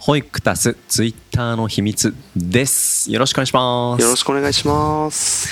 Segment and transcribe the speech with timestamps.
[0.00, 3.12] ホイクタスツイッターの秘密です。
[3.12, 4.02] よろしくお願いします。
[4.02, 5.50] よろしくお願いします。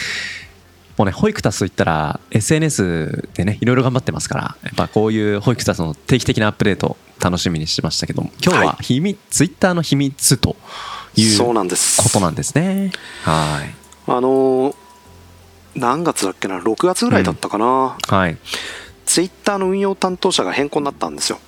[0.97, 10.57] もうねホイクタスといったら SNS でねいろいろ頑張ってますからやっぱこういうホイクタスの定期的なアップデート楽しみにしてましたけども今日は秘密、はい、ツイッターの秘密と
[11.15, 12.03] いうそうなんです。
[12.03, 12.93] ことなんですね。
[13.25, 13.75] はい。
[14.07, 14.75] あの
[15.75, 18.39] 何月だっけな？6月ぐらいだったかな、うん、はい。
[19.05, 21.39] ツイッターの運用担当者が変更になったんですよ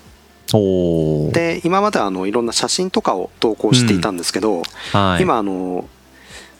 [1.32, 4.62] で今まであのいろんな写真とかを投稿していたんですけど、うん。
[4.92, 5.88] はい、今あの、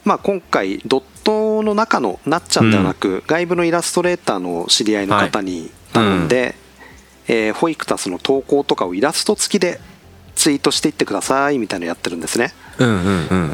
[0.05, 6.47] まあ、今回ドットの中のなっちゃんではなく、うん、外部のイラストレーターの知り合いの方に頼んで、はい。
[6.47, 6.55] うん、
[7.47, 9.79] えー、ホイクタスの投稿とかをイラスト付きで
[10.35, 12.53] ツイートしていってくださいみたいなのやってるんですね。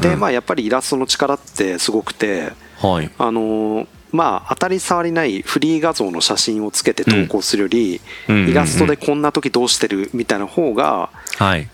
[0.00, 11.10] でまあやっぱりイラストの力ってすごくて、はい、あのまあ当たり障りないフリー画像の写真をつけて投稿するより、イラストでこんな時どうしてるみたいな方が、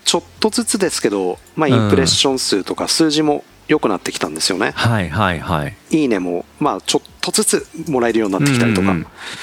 [0.03, 4.71] ちょっとずつですけど、まあ、インプレッション数とか数字も良くなってきたんですよね。
[4.75, 5.75] はいはいはい。
[5.89, 8.95] いいねも、まあ、ちょっとずつもらえるようになってきたりとか。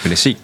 [0.07, 0.37] 嬉しい。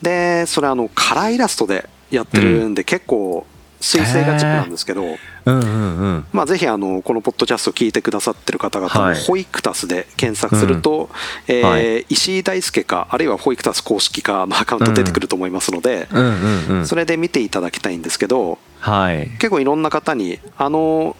[0.00, 3.46] で、それあの、カラーイラストでやってるんで、結構
[3.86, 6.26] 彗星が軸なんですけど、うんうんうん。
[6.32, 11.08] まあ、ぜひあのこのポッドキャストを聞いてくださってる方々も、ホイクタスで検索すると、
[11.48, 21.16] うん、えーはい、石井大輔かあるいはホイクタス公式かのアカウント出てくると思いますので、うんうんうん、それで見ていただきたいんですけど、はい、結構いろんな方にあの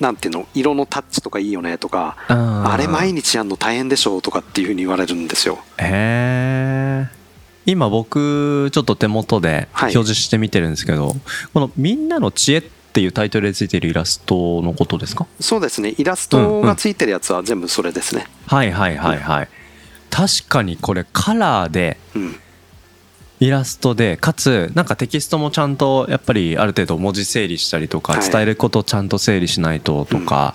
[0.00, 5.58] なんていうの色のタッチとかいいよねとかあれ毎日やるの大変でしょうとかっていうふうに言われるんですよ。
[5.78, 7.25] へえ
[7.66, 11.16] 今僕ちょっと手元で表示してみてるんですけど、はい、
[11.52, 15.26] この「みんなの知恵」っていうタイトルでついてるイラストのことですか？
[15.40, 15.94] そうですね。
[15.98, 19.48] イラストがついてるやつは全部それですね、うんうん、はいはいはいはい、うん、
[20.08, 21.98] 確かにこれカラーで
[23.38, 30.54] イラストでかつなんかテキストもちゃんとやっぱりある程度文字整理したりとか伝えることちゃんと整理しないととか、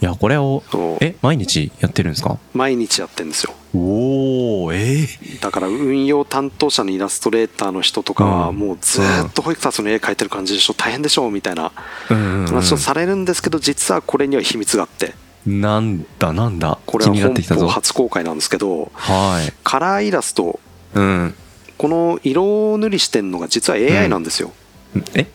[0.00, 0.62] いやこれを
[1.00, 2.38] え毎日やってるんですか？
[2.54, 3.52] 毎日やってるんですよ。
[3.74, 10.74] おおえー、だから運用担当者のイラストレーターの人とかはもうずっと保育タスの絵描いてる感じでしょ。
[10.74, 11.72] 大変でしょみたいな
[12.08, 15.14] 話をされるんですけど実はこれには秘密があって。
[15.46, 16.78] なんだなんだ？
[16.86, 20.60] これは本邦初公開なんですけど、はい、カラーイラスト、
[20.94, 21.34] うん、
[21.76, 24.52] この色塗りしてんのが実は AI なんですよ、
[24.94, 25.26] うん、え？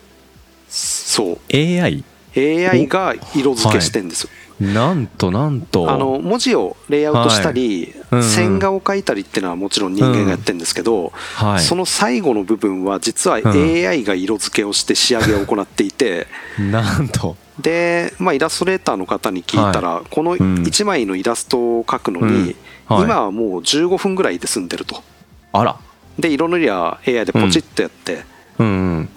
[0.69, 1.38] そう。
[1.53, 2.03] AI?
[2.35, 4.29] AI が色付けしてんですよ、
[4.63, 5.91] なんとなんと。
[5.91, 8.03] あの文字をレイアウトしたり、はい。
[8.12, 16.28] うんうん、線画を描いたりっていうのはもちろん人間がやってるんですけど、うんはい、その最後の部分は実は AI が色付けをして仕上げを行っていて、
[16.59, 17.35] うん、なんと。
[17.59, 22.56] で、まあ、イラストレーターの方に聞いたら、はい、この1枚のイラストを描くのに、
[22.90, 25.03] 今はもう15分ぐらいで済んでると。
[25.52, 25.78] あら。
[26.18, 28.23] で色塗りは AI でポチッとやって、
[28.59, 29.09] うんうん、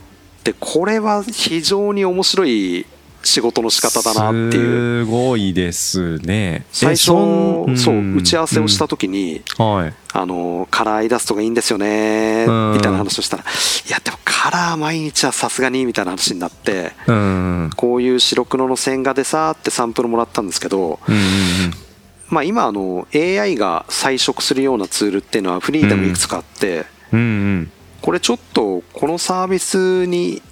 [0.44, 2.86] でこれは非常に面白い
[3.26, 5.04] 仕事の仕方だなっていう。
[5.04, 6.64] すごいですね。
[6.72, 13.46] 最初そう打ち合わせをした時に、はい、あのカラーイラストがいいんですよねみたいな話をしたらい
[13.90, 16.92] やでもカラー毎日はさすがにみたいな話になって
[17.76, 20.98] こういう白黒の線画でさってサンプルもらったんですけど
[22.28, 26.86] まあ今あの AI が彩色するようなツールっていうのはフリーでもいくつかあって
[28.00, 30.42] これちょっとこのサービスに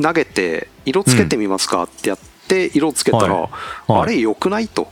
[0.00, 2.18] 投げて色つけてみますかってやっ
[2.48, 3.48] て色つけたら、
[3.88, 4.88] あれ良くないと。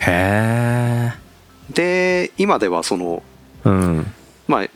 [0.00, 1.12] へ
[1.70, 3.22] で今ではその、
[3.64, 4.06] うん、
[4.46, 4.70] まあ、え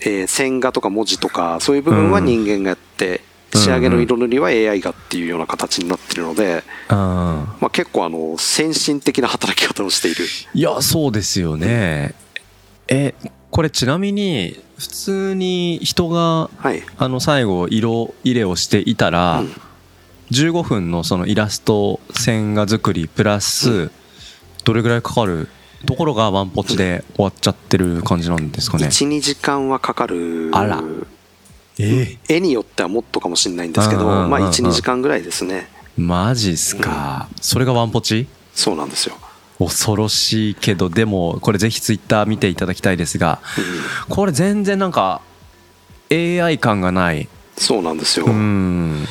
[0.00, 3.22] ー、線画とか文字とかそういう部分は人間がやって、
[3.54, 10.24] うん、仕上げの色塗りは AI がっていうような形になってるので、うん、まあ、結構あの先進的な働き方をしている。
[10.54, 12.14] いやそうですよね。
[12.86, 13.14] え
[13.58, 19.52] これちなみに普通に人が、はい、あの最後色入れをしていたら、うん、
[20.30, 23.90] 15分のそのイラスト線画作りプラス
[24.62, 25.48] どれぐらいかかる
[25.86, 28.86] ところがワンポチで終わっちゃってる感じなんですかね。
[28.86, 30.52] 12時間はかかる。
[30.54, 30.80] あら。
[31.80, 35.68] えー、絵によってはもっとかもしれないんですけどまあ12時間ぐらいですね。
[35.96, 38.28] マジっすか、うん、それがワンポチ？
[38.54, 39.16] そうなんですよ
[39.58, 43.40] 恐ろしいけどでもこれぜひツイッター見ていただきたいですが、
[44.08, 45.20] これ全然なんか
[46.10, 47.28] AI 感がない。
[47.56, 49.04] そうなんですよ、うん。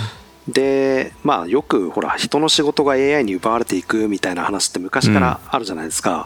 [0.47, 6.25] でまあよくほら人の仕事が AI に奪われていくみたいな話って昔からあるじゃないですか、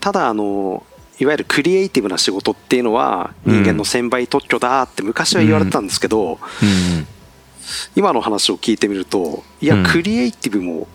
[0.00, 0.84] ただあの
[1.20, 6.40] いわゆるクリエイティブな仕事っていうのは人間の専売特許だって昔は言われてたんですけど、
[7.94, 10.88] 今の話を聞いてみるといやクリエイティブも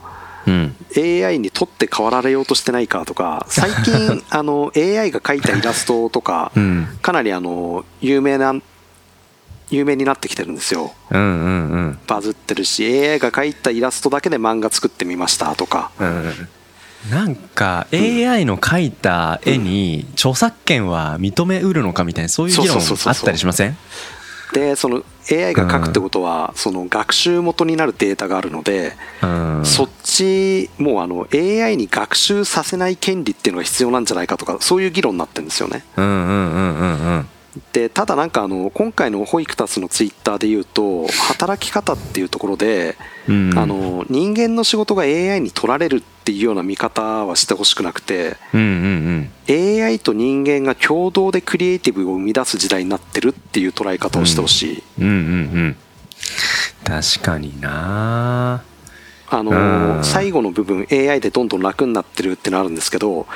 [0.48, 6.52] AI に取って代わられようとしてないかとか 最近あの AI が描いたイラストとか
[7.02, 8.56] かなりあの有名な
[9.70, 16.48] 有名になってきてるんですよ、うんうんうん、バズってるし AI が描いたイラストだけで漫画作ってみましたとか、うん、
[17.12, 23.78] なんか AI の描いた絵に著作権は認めうるのかみたいなそういう議論あったりしません？
[24.54, 28.94] でその AI が書くってことは、その学習元になるデータがあるので、
[29.64, 35.84] そっちもうあの AI に学習させない権利っていうのが必要なんじゃないかとかそういう議論になってるんですよね。
[35.98, 37.30] うんうんうんうんうん
[37.80, 42.98] でただなんかあの今回のホイクタスのツイッターで言うと働き方っていうところで、
[43.28, 43.32] あ
[43.66, 55.18] の人間の仕事が AI に取られるっていうような見方はしてほしくなくて、AI と人間が共同でクリエイティブを生み出す時代になってるっていう捉え方をしてほしい、うんうんうん。
[55.18, 55.76] うん、
[56.84, 58.62] 確かにな。
[59.32, 63.28] あの最後の部分 AI でどんどん楽になってるってのあるんですけど、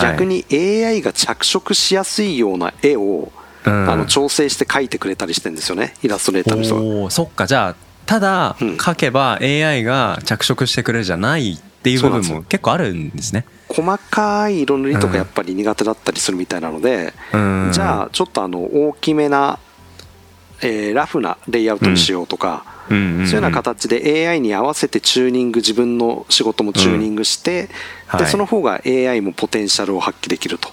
[0.00, 3.30] 逆に AI が着色しやすいような絵を
[3.64, 5.94] あの調整して描いてくれたりしてるんですよね。
[6.02, 7.46] イラストレーターの人がそっか。
[7.46, 7.76] じゃあ
[8.06, 13.44] ただ書けば AI が着色してくれるじゃないっていう部分も結構あるんですね。
[13.68, 19.58] 細かい色塗りとかやっぱり苦手だったりするみたいなので、じゃあちょっとあの大きめな、
[20.60, 27.70] えラフなレイアウトにしようとか、そういうような形で AI に合わせてチューニング自分の仕事もチューニングして、
[28.18, 30.68] でその方が AI もポテンシャルを発揮できると。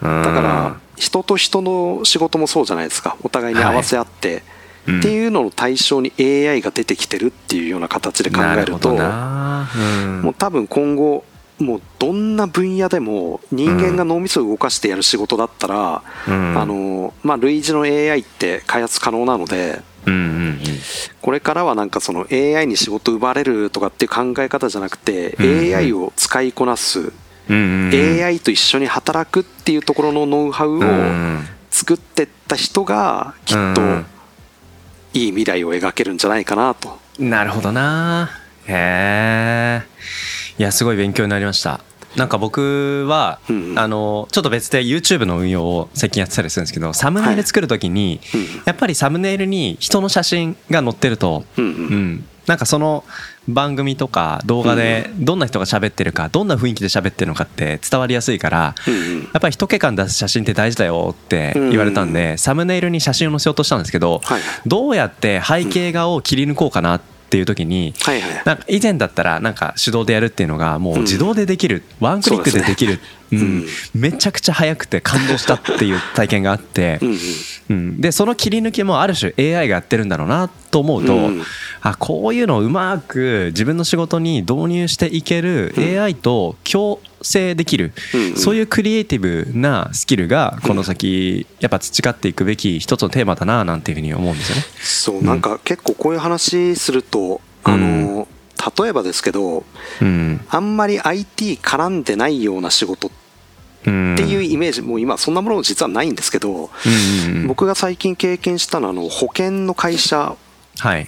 [0.00, 3.16] だから人と人の仕事もそうじゃないですか。
[3.22, 4.42] お互いに合わせ合って、
[4.82, 11.24] っていうのの対象に AI が出てきてるっていうような形で考えると、もう多分今後
[11.58, 19.82] もうどんな分野でも人間が脳みそを動かしてやる仕事だったら、あのまあ、類似の AI って開発可能なので、
[21.20, 25.36] これからはなんかその AI に仕事奪われるとかっていう考え方じゃなくて、
[25.76, 27.12] AI を使いこなす
[27.50, 30.82] AI と一緒に働くっていうところのノウハウを
[31.70, 33.82] 作ってった人がきっと
[35.14, 36.98] いい未来を描けるんじゃないかなと。
[37.18, 38.30] なるほどな。
[38.66, 39.82] へえ
[40.58, 41.80] いやすごい勉強になりました。
[42.16, 43.38] なんか僕は、
[43.76, 48.20] あのちょっと別で YouTube の運用を最近やってたりするんですけどサムネイル作る時に、
[48.64, 52.24] やっぱりサムネイルに人の写真が載ってると、うん。
[52.46, 53.04] なんかその
[53.48, 58.74] 番組とか動画でどんな人が喋ってるかどんな雰囲気で喋ってるのかって伝わりやすいから
[59.32, 64.20] やっぱり一気感出す写真って大事だよって言われたんでサムネイルに写真を載せようとしたんですけど
[64.66, 66.98] どうやって背景画を切り抜こうかな
[67.28, 67.92] っていう時に、
[68.46, 73.00] なんか以前だったらなんか手動でやるっていうのがもう自動でできる、ワンクリックでできる、
[73.32, 73.66] うん。
[73.94, 76.98] めちゃくちゃ早くて感動したっていう体験があって、
[77.68, 81.30] うんでその切り抜きもある種 AI がやってるんだろうなと思うと、
[81.82, 87.92] あこういうのをうまく自分の仕事に導入していける AI と共生できる、
[88.36, 94.62] そういうクリエイティブなスキルがこの先やっぱ培っていくべき一つのテーマだななんていうふうに思うんですよね。
[94.78, 98.28] そうなんか結構こういう話するとあの、
[98.76, 99.64] 例えばですけど、
[100.48, 103.10] あんまり IT 絡んでないような仕事っ
[103.82, 106.70] ていうイメージもう今そんなもの実はないんですけど、
[107.46, 110.36] 僕が最近経験したのはあの保険の会社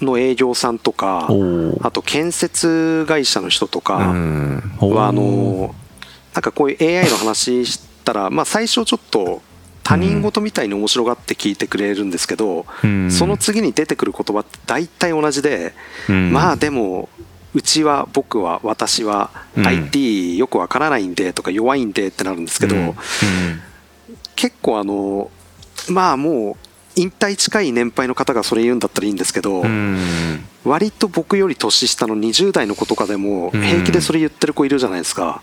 [0.01, 1.29] の営業さんとか、
[1.83, 5.75] あと建設会社の人とかはあの
[6.35, 9.43] なんかこういう AI の話したら、まあ、最初ちょっと
[9.83, 12.67] 他人事みたいに面白がって聞いてくれるんですけど、
[13.11, 15.73] その次に出てくる言葉って大体同じで、
[16.09, 17.09] まあでも
[17.55, 22.95] うちは僕は私は IT よくわからないんでとか弱いんでってなるんですけど、
[24.37, 25.31] 結構あの
[25.89, 26.57] まあもう
[26.97, 29.63] 引退近い年配の方がそれ言うんだったらいいんですけど、
[30.65, 35.43] 割と僕より年下の20代の子とかでも平気でそれ言ってる子いるじゃないですか。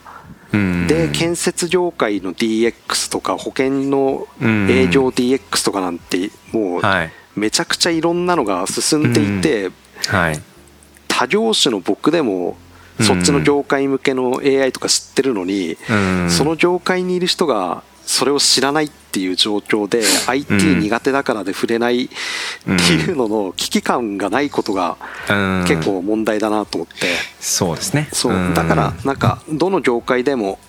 [0.87, 6.81] で建設業界の DX とか保険の営業 DX とかなんてもう
[7.35, 9.71] めちゃくちゃいろんなのが進んでいて
[11.17, 12.55] 他業種の僕でも
[13.01, 15.75] そっちの業界向けの AI とか知ってるのに
[16.29, 24.97] その業界にいる人がそれを知らないっていう状況で IT 苦手だからで触れないっていうのの危機感がないことが
[25.67, 27.07] 結構問題だなと思って。
[27.39, 28.09] そうですね。
[28.13, 28.53] そう。
[28.53, 30.59] だからなんかどの業界でも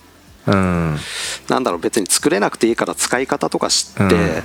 [0.47, 4.43] なんだろう別に作れなくていいから使い方とか知って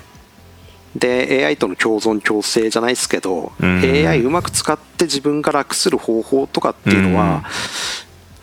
[0.97, 7.45] で AI との共存共生じゃないですけど、うん、AI うまく使って自分が楽する方法とかっていうのは、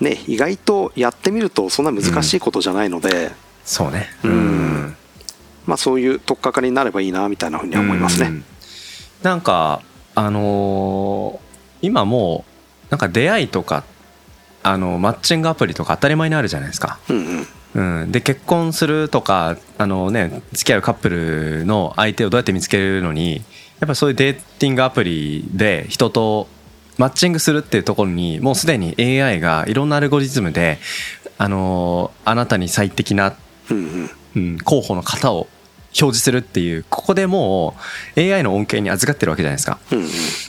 [0.01, 3.31] うん、ね、意外とやってみるとそんな難しいことじゃないので、うん、
[3.63, 4.95] そうね、うん。
[5.65, 8.27] まあ、そういう取っかかりになればいいなみたいなふうには思いますね。
[8.29, 8.43] ん。
[9.23, 9.81] なんか
[10.13, 12.43] あのー、今も
[12.87, 13.85] うなんか出会いとか
[14.63, 16.99] あのマッチングアプリとか当たり前にあるじゃないですか。
[17.09, 23.41] うんうんうん、で結婚するとかあの、ね、付き合うカップルの相手をどうやって見つけるのに
[23.79, 26.47] やっぱそういうデーティングアプリで人と
[26.97, 30.79] マッチングするっていうところにもうすでに AI がいろんなアルゴリズムで
[31.37, 33.35] あのあなたに最適な、
[33.69, 35.47] うん、候補の方を
[35.93, 37.75] 表示するっていうここでも
[38.15, 39.79] う AI の恩恵に預かってるわけじゃないですか。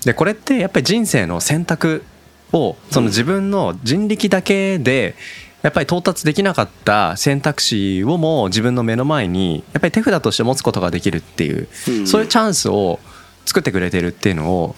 [0.04, 2.04] でこれってやっぱり人生の選択
[2.52, 5.14] をその自分の人力だけで
[5.62, 11.68] やっぱり到達できなかった選択肢をも自分の目の前にやっぱり手札として持つことができるっていう、
[12.06, 12.98] そういうチャンスを
[13.46, 14.76] 作ってくれてるっていうのを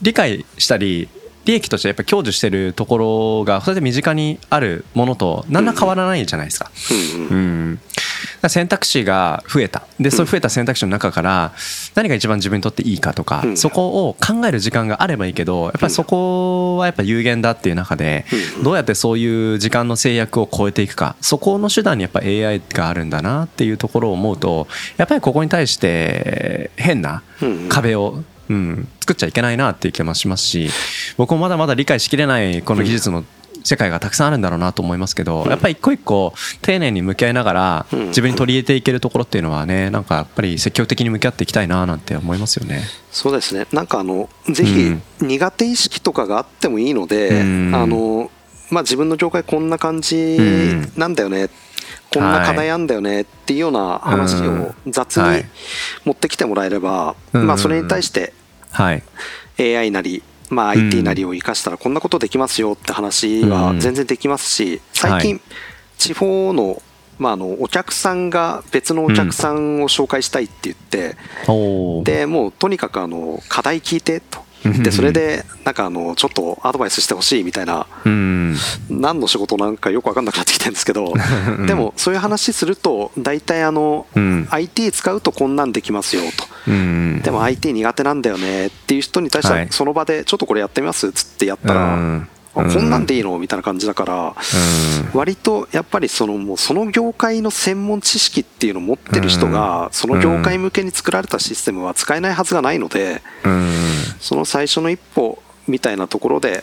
[0.00, 1.08] 理解したり
[1.44, 6.70] 利益としてやっぱ享受してるところがそれで身近にあるものと何ら変わらないじゃないですか。
[7.30, 7.80] うん、
[8.48, 9.82] 選択肢が増えた。
[10.00, 11.52] でそう増えた選択肢の中から
[11.94, 18.24] 何が一番自分にとっていいかとかそこを考える時間があればいいけどやっぱりそこはやっぱ有限だっていう中で
[18.62, 27.22] どうやってそういう時間の制約を超えていくかそこの手段にやっぱ AI があるんだなっていうところを思うとやっぱりここに対して変な
[27.68, 30.68] 壁をうん、作っちゃいけないなっていう気もしますし
[31.16, 33.24] 僕もまだまだ理解しきれないこの技術の
[33.64, 42.82] 世界がたくさんあるんだろうなと思いますけど、やっぱり一個一個丁寧に向き合いながら自分に取り入れていけるところっていうのはねなんかやっぱり積極的に向き合っていきたいななんて思いますよね。
[43.10, 43.66] そうですね。
[43.72, 48.30] なんかあのぜひ苦手意識とかがあってもいいので、あの
[48.70, 50.38] まあ、自分の業界こんな感じ
[50.96, 51.50] なんだよね、
[52.12, 55.44] こんな課題あんだよねっていうような話を雑に
[56.04, 58.32] 持ってきてもらえれば、まあ、それに対して
[59.58, 65.40] AI なりまあ、IT なりを生かしたらこんなことできますよって話は全然できますし最近
[65.98, 66.82] 地方の
[67.18, 71.14] まあ、あのお客さんが別のお客さんを紹介したいって言って、
[72.04, 74.40] でもうとにかくあの課題聞いてと
[74.82, 77.86] でそれでなんかあのちょっとアドバイスしてほしいみたいな、
[78.90, 81.12] 何の仕事なんかよく分かんなくなってきてるんですけど
[81.66, 84.06] でもそういう話すると大体あの、
[84.50, 86.22] IT 使うとこんなんできますよ
[86.64, 86.70] と、
[87.22, 93.38] でも IT 苦手なんだよねっていう人に対してはその場でちょっとこれやってみますっつってやったら、こんなんでいいの？
[93.38, 94.34] みたいな感じだから、
[95.14, 103.22] 割とやっぱりそのもうその業界の専門知識っていうのを持ってる人が、その業界向けに作られたシステムは使えないはずがないので、
[104.20, 106.62] その最初の一歩みたいなところで、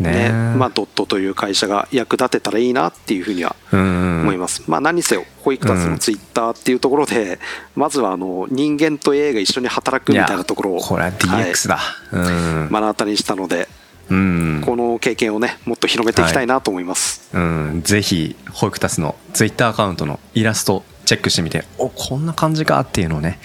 [0.00, 0.30] ね。
[0.56, 4.62] まあ、ドットという会社が役立てたらいいなっていうふうには思います。
[4.68, 7.40] まあ、何せよ保育たちのツイッターっていうところで、
[7.74, 13.68] まずはあの人間と AI が一緒に働くみたいなところをこれは DX だ、はい、目の当たりにしたので。
[14.10, 17.46] うん、この経験をねもっと広めていきたいなと思います、はい、う
[17.76, 23.38] ん、ぜひ保育タスのツイッターアカウントのイラストチェックしてみておこんな感じかっていうのをね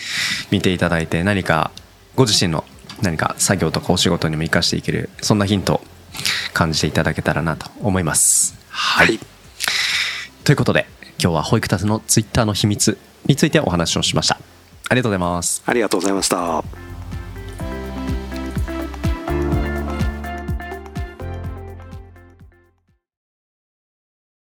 [0.51, 1.72] 見ていただいて何か
[2.15, 2.63] ご自身の
[3.01, 5.82] 何か作業とかお仕事にも生かしていけるそんなヒントを
[6.53, 8.55] 感じていただけたらなと思います。
[8.70, 9.20] はい、はい、
[10.43, 10.88] ということで
[11.22, 14.38] 今日は保育タスのツイッターの秘密についてお話をしました。
[14.89, 15.63] ありがとうございます。
[15.65, 16.92] ありがとうございました